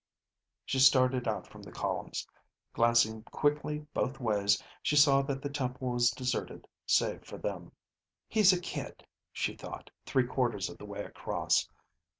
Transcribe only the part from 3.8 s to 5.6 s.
both ways, she saw that the